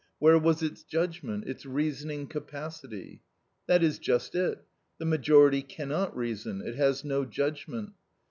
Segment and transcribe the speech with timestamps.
[0.17, 3.21] Where was its judgment, its reasoning capacity?
[3.67, 4.65] That is just it,
[4.97, 7.91] the majority cannot reason; it has no judgment.